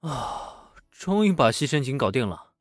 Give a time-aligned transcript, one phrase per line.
[0.00, 2.52] 啊，终于把牺牲井搞定了。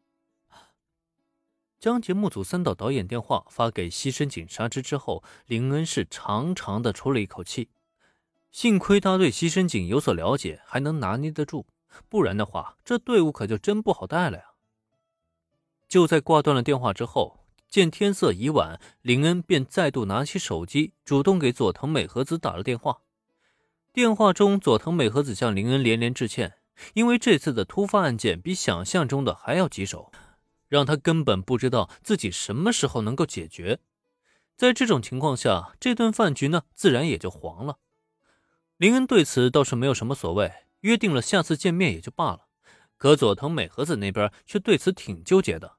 [1.79, 7.69] 将节目组三岛导演电话发给西深井纱之之后，林恩是长长的出了一口气。
[8.51, 11.67] 幸亏他对西深井有所了解，还能拿捏得住，
[12.09, 14.43] 不然的话，这队伍可就真不好带了呀。
[15.87, 22.99] 就在挂断了电话之后，见天色已晚，林恩便再度拿起手机，主动给佐藤美和子打了电话。
[23.93, 26.58] 电话中，佐藤美和子向林恩连连致歉，
[26.93, 30.11] 因为这次的突发案件比想象中的还要棘手。
[30.69, 33.79] 让他根本不知道自己什么时候能够解决，
[34.55, 37.79] 在这种情况下，这顿饭局呢，自然也就黄了。
[38.77, 42.45] 林恩对此倒是没有什么所谓，约定了下次见面也就罢了。
[42.97, 45.77] 可佐藤美和子那边却对此挺纠结的，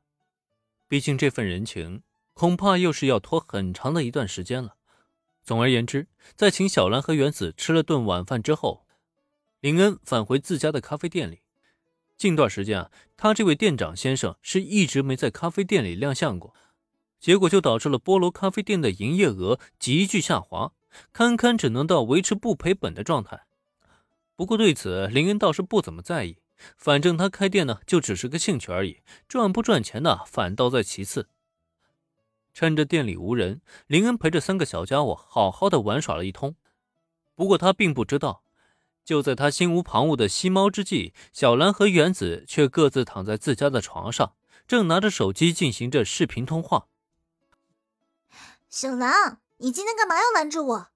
[0.88, 2.02] 毕竟这份人情
[2.34, 4.74] 恐怕又是要拖很长的一段时间了。
[5.44, 8.84] 总而言之，在请小兰和原子吃了顿晚饭之后，
[9.60, 11.42] 林恩返回自家的咖啡店里。
[12.16, 16.54] 近段时间啊，他这位店长先生是一直没在咖啡店里亮相过，
[17.18, 20.72] 结果就导致了菠萝咖啡店的营业额急剧下滑，
[21.12, 23.42] 堪堪只能到维持不赔本的状态。
[24.34, 26.38] 不过对此，林恩倒是不怎么在意，
[26.78, 31.28] 反正他开店呢就只是个兴趣而已，赚不赚钱呢反倒在其次。
[32.54, 36.56] 趁着店里无人，林恩陪着三个小家伙好好的玩耍了一通。
[37.34, 38.42] 不过他并不知道。
[39.04, 44.34] 就在他心无旁骛的吸猫之际，小兰和原子却各自躺在自家的床上，
[44.68, 46.86] 正拿着手机进行着视频通话。
[48.68, 50.88] 小兰，你今天干嘛要拦着我？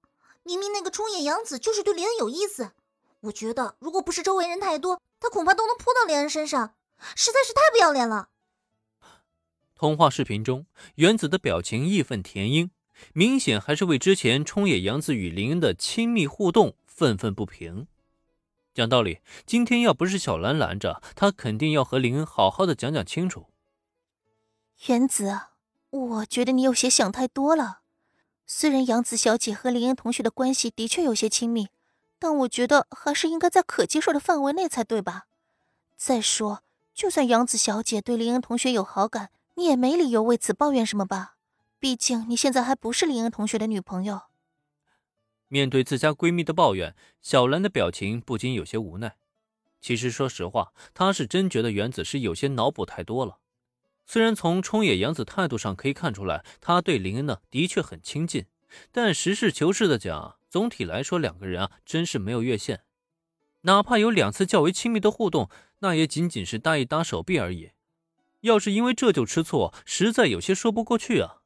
[0.43, 2.71] 明明那个冲野洋子就是对林恩有意思，
[3.21, 6.75] 我觉得如果不是周围人太多，他恐怕都能扑到林恩身上，
[7.15, 8.29] 实在是太不要脸了。
[9.75, 12.69] 通话视频中，原子的表情义愤填膺，
[13.11, 17.87] 明显还是为之前冲野洋子与林恩的亲密互动愤愤不平。
[18.75, 23.45] 讲道理，今天要不是小兰拦着，他肯定要和林恩好好的讲讲清楚。
[24.87, 25.39] 原子，
[25.91, 27.79] 我觉得你有些想太多了。
[28.45, 31.69] 虽然杨子小姐和林恩同学的关系的确有些亲密，
[32.19, 35.27] 但我觉得还是应该在可接受的范围内才对吧？
[35.95, 36.61] 再说，
[36.93, 41.35] 就算杨子小姐对林恩同学有好感，你也没理由为此抱怨什么吧？
[41.79, 44.23] 毕竟你现在还不是林恩同学的女朋友。
[45.55, 49.15] 面对自家闺蜜的抱怨，小兰的表情不禁有些无奈。
[49.79, 53.37] 其实，说实话，她是真觉得原子是有些脑补太多了。
[54.05, 58.47] 虽然从冲野洋子态度上可以看出来，她对林恩呢的确很亲近，
[58.91, 62.81] 但实事求是的讲，总体来说，两个人啊真是没有越线。
[63.61, 65.49] 哪怕有两次较为亲密的互动，
[65.79, 67.71] 那也仅仅是搭一搭手臂而已。
[68.41, 71.37] 要是因为这就吃醋，实在有些说不过去啊。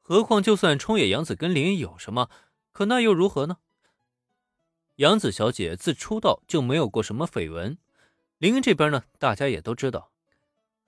[0.00, 2.28] 何况，就算冲野洋子跟林恩有什么，
[2.80, 3.58] 可那又如何呢？
[4.96, 7.76] 杨子小姐自出道就没有过什么绯闻，
[8.38, 10.10] 林恩这边呢，大家也都知道。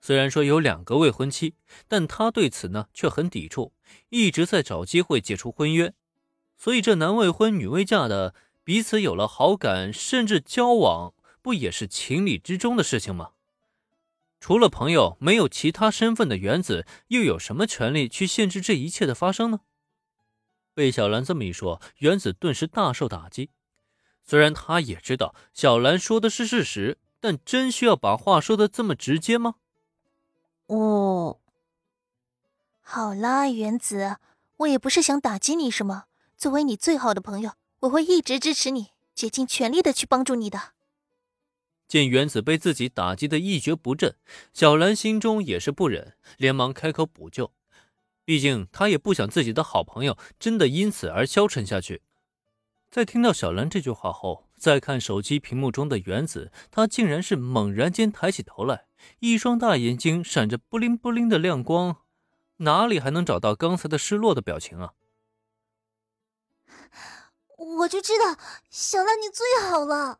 [0.01, 1.53] 虽然说有两个未婚妻，
[1.87, 3.73] 但他对此呢却很抵触，
[4.09, 5.93] 一直在找机会解除婚约。
[6.57, 8.33] 所以这男未婚女未嫁的
[8.63, 13.33] 彼此有了好感，甚至交往，不也是情理之中的事情吗？
[14.39, 19.59] 除了朋友，没有其他身份的原子，又有什么权利去限制这一切的发生呢？
[20.73, 23.49] 被小兰这么一说，原子顿时大受打击。
[24.23, 29.55] 虽然他也知道小兰说的是事实，但真需要把话说的这么直接吗？
[30.67, 31.39] 哦，
[32.81, 34.17] 好啦，原子，
[34.57, 36.05] 我也不是想打击你什么。
[36.37, 37.51] 作为你最好的朋友，
[37.81, 40.71] 我会一直支持你，竭尽全力的去帮助你的。
[41.87, 44.15] 见原子被自己打击的一蹶不振，
[44.53, 47.51] 小兰心中也是不忍，连忙开口补救。
[48.25, 52.01] 毕竟，他也不想自己的好朋友真的因此而消沉下去。
[52.89, 58.85] 在听到小兰这句话后，再看手机屏幕中的原子，他竟然是猛然间抬起头来，
[59.19, 61.97] 一双大眼睛闪着布灵布灵的亮光，
[62.57, 64.93] 哪里还能找到刚才的失落的表情啊？
[67.57, 68.37] 我就知道，
[68.69, 70.19] 小兰你最好了。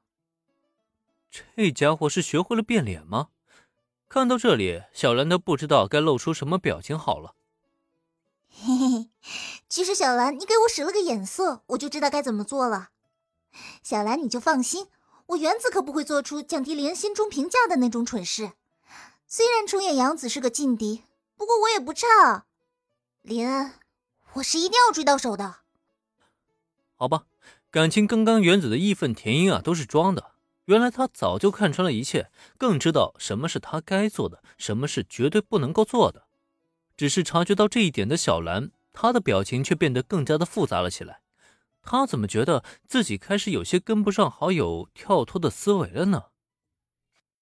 [1.55, 3.29] 这家伙是学会了变脸吗？
[4.09, 7.35] 看到这里，小兰都不知道该露出什么表情好了。
[8.55, 9.09] 嘿嘿，
[9.67, 12.89] 其实小兰，你给我使了个眼色，我就知道该怎么做了。
[13.81, 14.87] 小兰，你就放心，
[15.27, 18.53] 我原子可不会做出降低林恩心中评价的那种蠢事。
[19.27, 21.03] 虽然冲野洋子是个劲敌，
[21.35, 22.45] 不过我也不差。
[23.21, 23.73] 林恩，
[24.33, 25.57] 我是一定要追到手的。
[26.95, 27.25] 好吧，
[27.69, 30.33] 感情刚刚原子的义愤填膺啊，都是装的。
[30.65, 36.22] 原来他早就看穿了一切，更知道什么是他该做的，什么是绝对不能够做的。
[37.03, 41.19] 只是察觉到这一点的小兰，她的表情却变得更加的复杂了起来。
[41.81, 46.23] 她怎么觉得自己开始有些跟不上好友跳脱的思维了呢？